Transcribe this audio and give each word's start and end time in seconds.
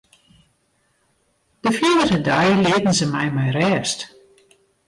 De 1.63 1.71
fierdere 1.77 2.17
dei 2.29 2.47
lieten 2.65 2.93
se 2.97 3.05
my 3.13 3.25
mei 3.35 3.51
rêst. 3.59 3.99